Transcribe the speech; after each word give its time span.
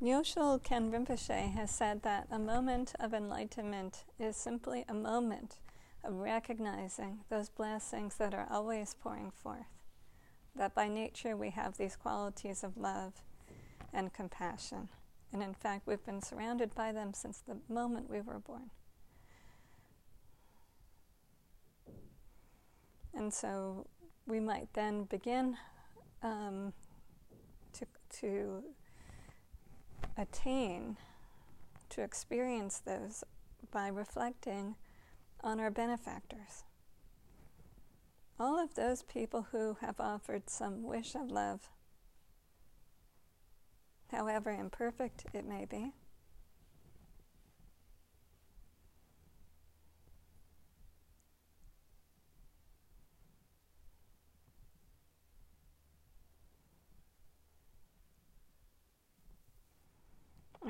Nyoshul 0.00 0.62
Khen 0.62 0.92
Rinpoche 0.92 1.52
has 1.54 1.72
said 1.72 2.02
that 2.02 2.28
a 2.30 2.38
moment 2.38 2.94
of 3.00 3.12
enlightenment 3.12 4.04
is 4.16 4.36
simply 4.36 4.84
a 4.88 4.94
moment 4.94 5.58
of 6.04 6.14
recognizing 6.14 7.24
those 7.30 7.48
blessings 7.48 8.14
that 8.14 8.32
are 8.32 8.46
always 8.48 8.94
pouring 8.94 9.32
forth. 9.32 9.66
That 10.54 10.72
by 10.72 10.86
nature 10.86 11.36
we 11.36 11.50
have 11.50 11.76
these 11.76 11.96
qualities 11.96 12.62
of 12.62 12.76
love 12.76 13.14
and 13.92 14.12
compassion. 14.12 14.88
And 15.32 15.42
in 15.42 15.52
fact, 15.52 15.88
we've 15.88 16.04
been 16.06 16.22
surrounded 16.22 16.76
by 16.76 16.92
them 16.92 17.12
since 17.12 17.38
the 17.38 17.56
moment 17.68 18.08
we 18.08 18.20
were 18.20 18.38
born. 18.38 18.70
And 23.12 23.34
so 23.34 23.88
we 24.28 24.38
might 24.38 24.72
then 24.74 25.04
begin 25.04 25.56
um, 26.22 26.72
to, 27.72 27.86
to 28.20 28.62
attain, 30.18 30.96
to 31.90 32.02
experience 32.02 32.80
those 32.80 33.24
by 33.70 33.88
reflecting 33.88 34.74
on 35.42 35.60
our 35.60 35.70
benefactors. 35.70 36.64
All 38.38 38.58
of 38.58 38.74
those 38.74 39.02
people 39.02 39.46
who 39.52 39.78
have 39.80 40.00
offered 40.00 40.50
some 40.50 40.82
wish 40.82 41.14
of 41.14 41.30
love, 41.30 41.70
however 44.10 44.50
imperfect 44.50 45.24
it 45.32 45.46
may 45.46 45.64
be. 45.64 45.92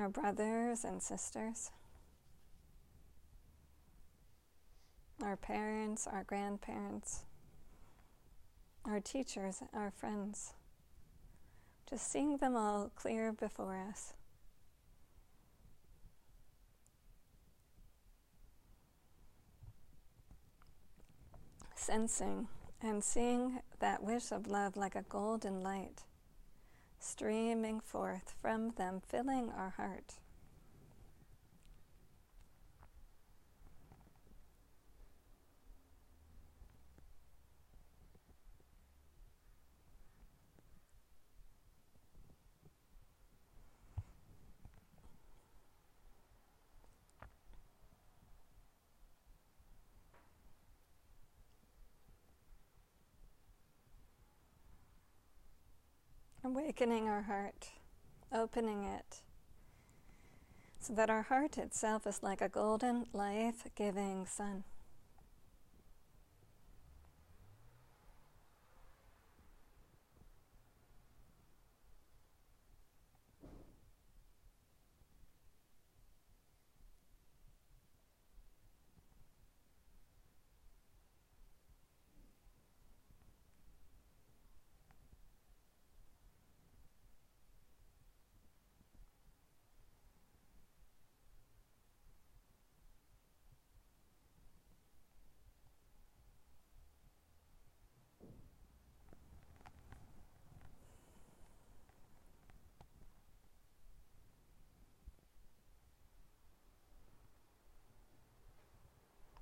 Our 0.08 0.32
brothers 0.32 0.84
and 0.84 1.02
sisters. 1.02 1.70
our 5.22 5.36
parents, 5.36 6.06
our 6.06 6.24
grandparents, 6.24 7.24
our 8.86 9.00
teachers, 9.00 9.62
our 9.74 9.90
friends. 9.90 10.54
Just 11.90 12.10
seeing 12.10 12.38
them 12.38 12.56
all 12.56 12.90
clear 12.94 13.32
before 13.32 13.76
us. 13.76 14.14
Sensing 21.74 22.48
and 22.80 23.04
seeing 23.04 23.60
that 23.80 24.02
wish 24.02 24.32
of 24.32 24.46
love 24.46 24.78
like 24.78 24.94
a 24.94 25.02
golden 25.02 25.60
light 25.60 26.04
streaming 27.00 27.80
forth 27.80 28.34
from 28.40 28.70
them, 28.70 29.00
filling 29.06 29.50
our 29.50 29.70
heart. 29.70 30.14
Awakening 56.44 57.08
our 57.08 57.22
heart, 57.22 57.68
opening 58.32 58.84
it, 58.84 59.22
so 60.78 60.94
that 60.94 61.10
our 61.10 61.22
heart 61.22 61.58
itself 61.58 62.06
is 62.06 62.22
like 62.22 62.40
a 62.40 62.48
golden, 62.48 63.06
life 63.12 63.64
giving 63.74 64.24
sun. 64.24 64.62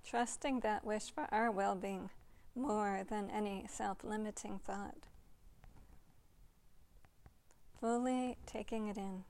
Trusting 0.09 0.61
that 0.61 0.85
wish 0.85 1.13
for 1.13 1.27
our 1.33 1.51
well 1.51 1.75
being 1.75 2.11
more 2.55 3.03
than 3.09 3.29
any 3.31 3.67
self 3.69 4.05
limiting 4.05 4.61
thought. 4.65 5.09
Fully 7.81 8.37
taking 8.47 8.89
it 8.89 8.97
in. 8.97 9.25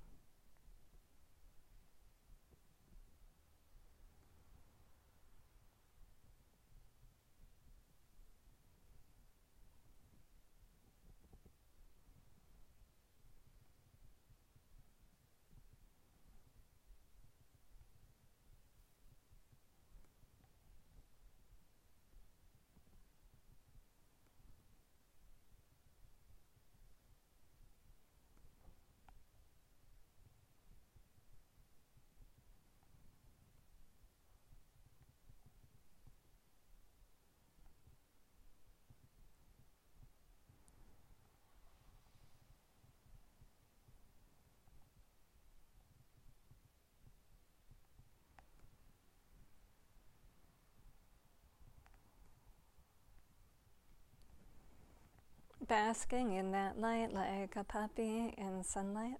Basking 55.68 56.32
in 56.32 56.52
that 56.52 56.78
light 56.78 57.12
like 57.12 57.56
a 57.56 57.64
puppy 57.64 58.34
in 58.36 58.62
sunlight. 58.62 59.18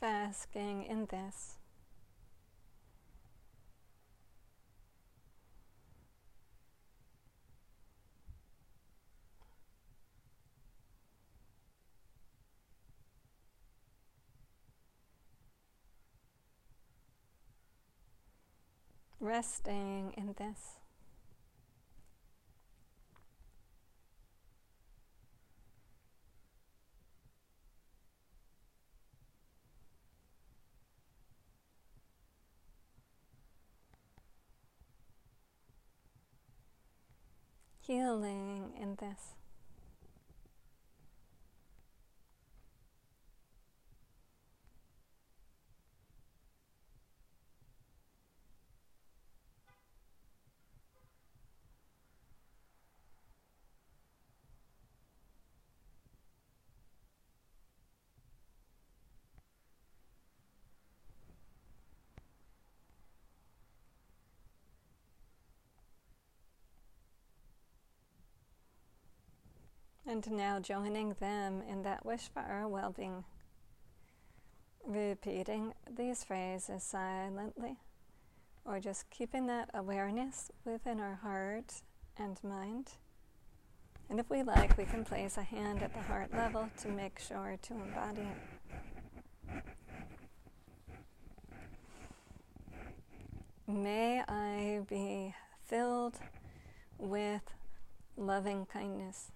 Basking 0.00 0.84
in 0.84 1.06
this. 1.06 1.56
Resting 19.22 20.14
in 20.16 20.34
this. 20.38 20.79
Healing 37.90 38.70
in 38.80 38.94
this. 39.00 39.39
And 70.10 70.28
now 70.32 70.58
joining 70.58 71.14
them 71.20 71.62
in 71.70 71.84
that 71.84 72.04
wish 72.04 72.28
for 72.34 72.40
our 72.40 72.66
well 72.66 72.90
being. 72.90 73.22
Repeating 74.84 75.72
these 75.88 76.24
phrases 76.24 76.82
silently, 76.82 77.76
or 78.64 78.80
just 78.80 79.08
keeping 79.10 79.46
that 79.46 79.70
awareness 79.72 80.50
within 80.64 80.98
our 80.98 81.14
heart 81.14 81.82
and 82.16 82.42
mind. 82.42 82.88
And 84.08 84.18
if 84.18 84.28
we 84.28 84.42
like, 84.42 84.76
we 84.76 84.84
can 84.84 85.04
place 85.04 85.36
a 85.36 85.44
hand 85.44 85.80
at 85.80 85.94
the 85.94 86.02
heart 86.02 86.34
level 86.34 86.68
to 86.80 86.88
make 86.88 87.20
sure 87.20 87.56
to 87.62 87.74
embody 87.74 88.22
it. 88.22 89.62
May 93.68 94.24
I 94.26 94.80
be 94.88 95.36
filled 95.66 96.18
with 96.98 97.42
loving 98.16 98.66
kindness. 98.66 99.30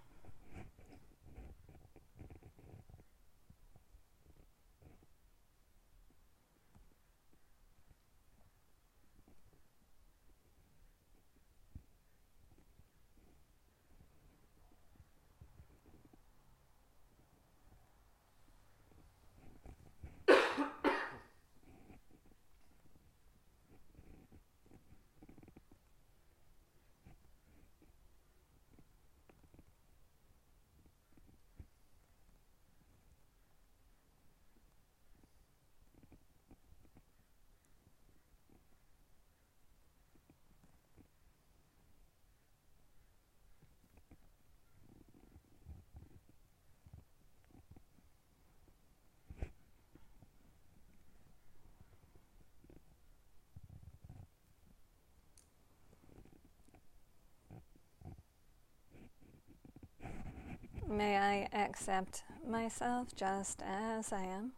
May 60.89 61.17
I 61.17 61.49
accept 61.53 62.25
myself 62.47 63.09
just 63.17 63.63
as 63.63 64.13
I 64.13 64.23
am. 64.23 64.53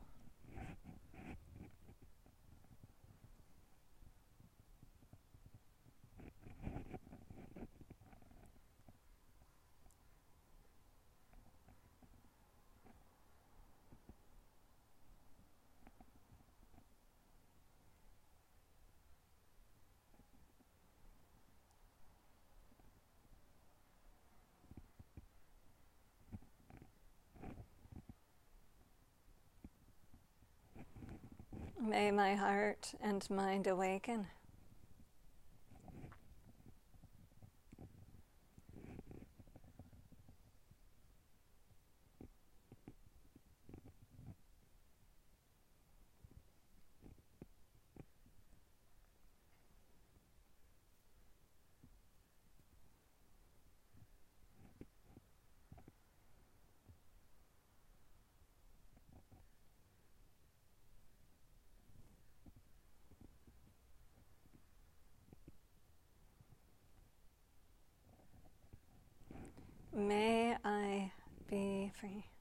May 31.80 32.10
my 32.10 32.34
heart 32.34 32.94
and 33.02 33.28
mind 33.28 33.66
awaken. 33.66 34.26
May 69.96 70.54
I 70.62 71.10
be 71.48 71.90
free. 71.98 72.35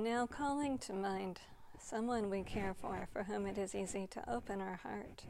Now 0.00 0.26
calling 0.26 0.78
to 0.78 0.92
mind 0.92 1.40
someone 1.78 2.30
we 2.30 2.42
care 2.42 2.74
for, 2.80 3.06
for 3.12 3.22
whom 3.22 3.46
it 3.46 3.58
is 3.58 3.74
easy 3.74 4.06
to 4.10 4.32
open 4.32 4.60
our 4.60 4.76
heart. 4.76 5.24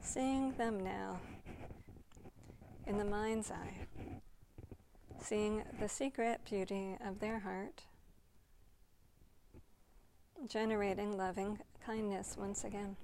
Seeing 0.00 0.52
them 0.54 0.82
now 0.82 1.20
in 2.86 2.98
the 2.98 3.04
mind's 3.04 3.50
eye, 3.50 3.86
seeing 5.20 5.62
the 5.80 5.88
secret 5.88 6.40
beauty 6.48 6.96
of 7.04 7.20
their 7.20 7.38
heart, 7.38 7.82
generating 10.48 11.16
loving 11.16 11.58
kindness 11.86 12.36
once 12.38 12.64
again. 12.64 12.96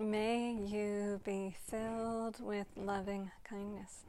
May 0.00 0.52
you 0.52 1.20
be 1.24 1.56
filled 1.68 2.40
with 2.40 2.68
loving 2.76 3.32
kindness. 3.42 4.04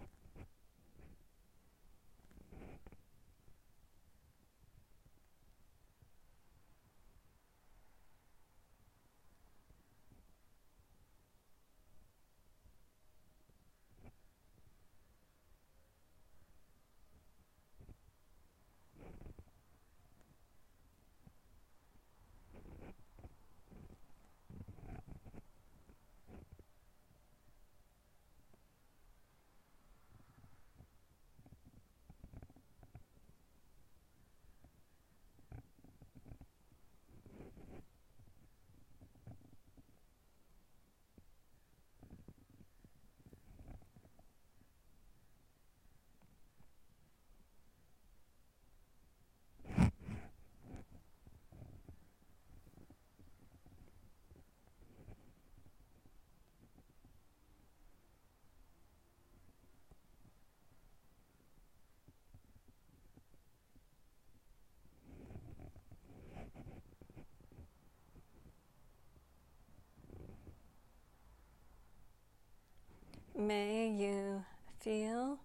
May 73.40 73.88
you 73.88 74.44
feel 74.82 75.40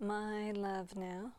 my 0.00 0.50
love 0.50 0.96
now. 0.96 1.30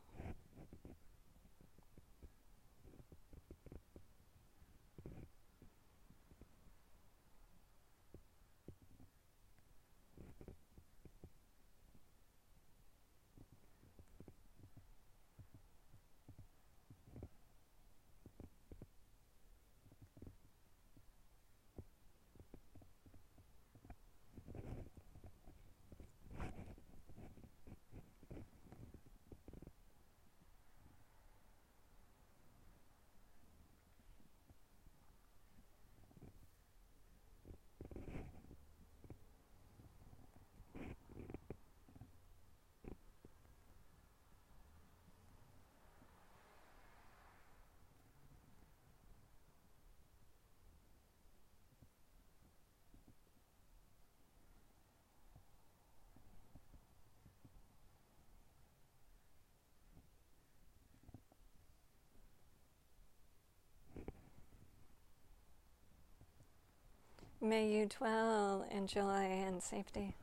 May 67.44 67.70
you 67.70 67.88
dwell 67.88 68.68
in 68.70 68.86
joy 68.86 69.02
and 69.02 69.64
safety. 69.64 70.14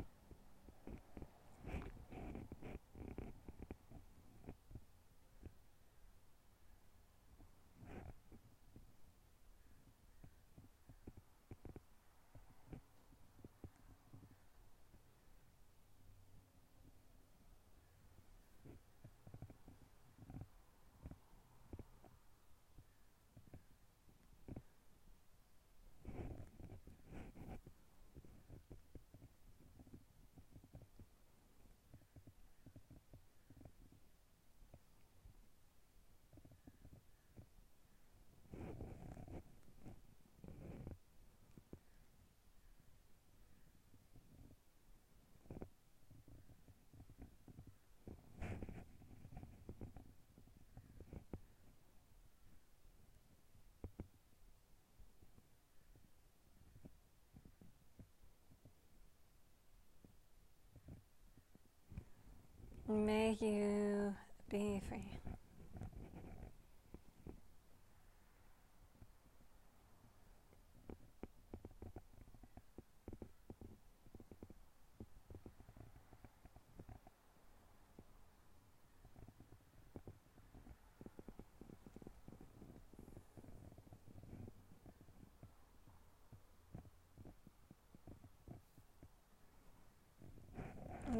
May 62.88 63.36
you 63.40 64.14
be 64.48 64.80
free. 64.88 65.20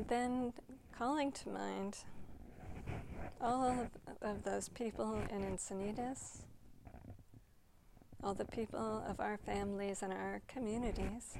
Then 0.09 0.53
calling 0.99 1.31
to 1.31 1.49
mind 1.49 1.99
all 3.40 3.71
of, 3.71 3.88
of 4.21 4.43
those 4.43 4.69
people 4.69 5.23
in 5.31 5.43
Encinitas, 5.43 6.43
all 8.25 8.35
the 8.35 8.45
people 8.45 9.05
of 9.09 9.21
our 9.21 9.38
families 9.47 10.02
and 10.02 10.12
our 10.12 10.43
communities. 10.49 11.38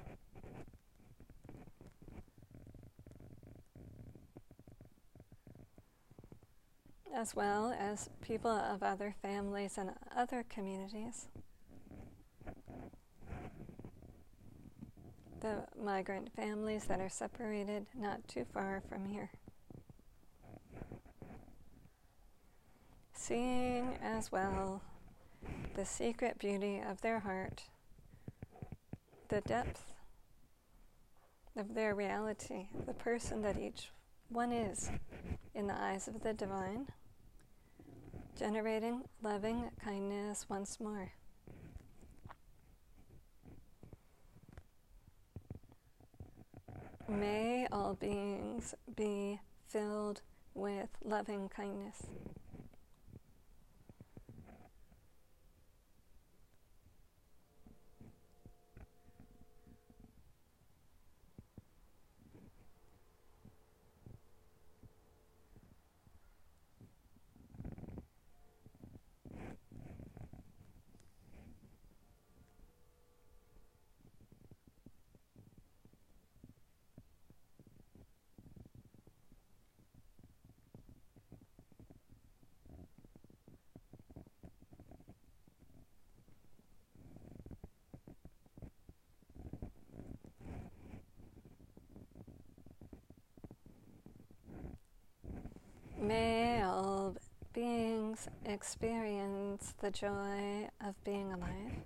as 7.15 7.35
well 7.35 7.75
as 7.77 8.09
people 8.21 8.51
of 8.51 8.81
other 8.81 9.13
families 9.21 9.77
and 9.77 9.91
other 10.17 10.45
communities. 10.49 11.27
The 15.41 15.65
migrant 15.83 16.31
families 16.37 16.85
that 16.85 17.01
are 17.01 17.09
separated 17.09 17.87
not 17.93 18.29
too 18.29 18.47
far 18.55 18.85
from 18.89 19.05
here. 19.07 19.31
Seeing 23.29 23.99
as 24.03 24.33
well 24.33 24.81
the 25.75 25.85
secret 25.85 26.39
beauty 26.39 26.81
of 26.81 27.03
their 27.03 27.19
heart, 27.19 27.65
the 29.29 29.43
depth 29.43 29.93
of 31.55 31.75
their 31.75 31.95
reality, 31.95 32.69
the 32.87 32.95
person 32.95 33.43
that 33.43 33.59
each 33.59 33.91
one 34.31 34.51
is 34.51 34.91
in 35.55 35.67
the 35.67 35.79
eyes 35.79 36.09
of 36.09 36.23
the 36.23 36.33
divine, 36.33 36.87
generating 38.35 39.03
loving 39.23 39.73
kindness 39.85 40.47
once 40.49 40.81
more. 40.81 41.13
May 47.07 47.67
all 47.71 47.93
beings 47.93 48.75
be 48.97 49.39
filled 49.67 50.23
with 50.55 50.89
loving 51.05 51.51
kindness. 51.51 52.07
May 96.01 96.63
all 96.63 97.17
beings 97.53 98.29
experience 98.45 99.75
the 99.81 99.91
joy 99.91 100.69
of 100.81 100.95
being 101.05 101.33
alive. 101.33 101.83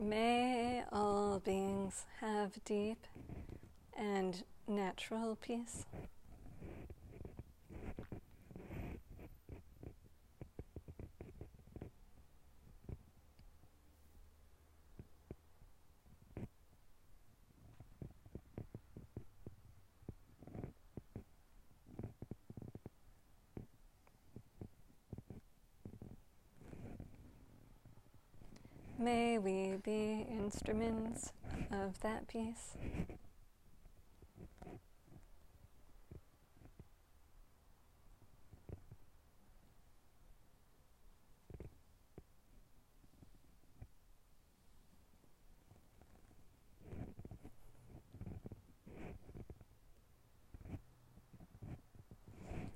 May 0.00 0.82
all 0.90 1.40
beings 1.90 2.06
have 2.20 2.64
deep 2.64 3.06
and 3.96 4.44
natural 4.68 5.36
peace. 5.36 5.84
May 28.98 29.38
we 29.38 29.76
be 29.82 30.26
instruments 30.30 31.32
of 31.70 32.00
that 32.00 32.28
peace. 32.28 32.76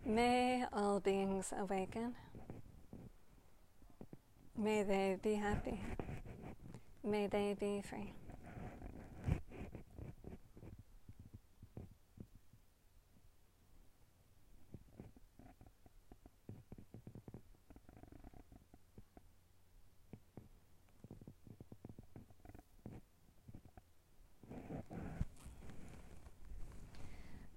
May 0.06 0.64
all 0.72 1.00
beings 1.00 1.52
awaken. 1.58 2.14
May 4.56 4.82
they 4.82 5.16
be 5.22 5.34
happy. 5.34 5.80
May 7.02 7.26
they 7.26 7.56
be 7.58 7.82
free. 7.82 8.12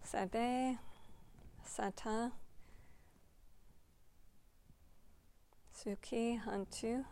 Sabbe, 0.10 0.78
Satta, 1.66 2.32
Sukhi, 5.76 6.42
Hontu. 6.42 7.04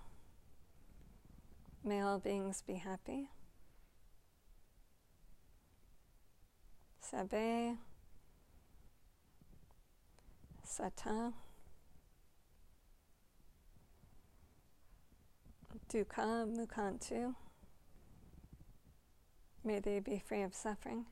May 1.84 2.00
all 2.00 2.20
beings 2.20 2.64
be 2.66 2.76
happy. 2.76 3.28
Sabbe, 7.02 7.76
Satta, 10.66 11.34
Dukkha, 15.90 16.48
Muccantu. 16.48 17.36
May 19.66 19.80
they 19.80 20.00
be 20.00 20.24
free 20.26 20.44
of 20.44 20.56
suffering. 20.56 21.08